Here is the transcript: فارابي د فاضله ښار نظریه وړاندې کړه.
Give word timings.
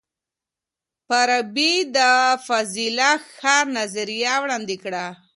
فارابي 1.07 1.73
د 1.95 1.97
فاضله 2.47 3.09
ښار 3.35 3.65
نظریه 3.77 4.33
وړاندې 4.43 4.75
کړه. 4.83 5.05